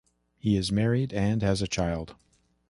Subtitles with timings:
[0.39, 2.15] He is married and has a child.